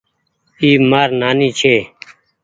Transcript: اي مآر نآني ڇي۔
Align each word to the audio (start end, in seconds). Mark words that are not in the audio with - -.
اي 0.59 0.69
مآر 0.89 1.09
نآني 1.19 1.49
ڇي۔ 1.59 1.75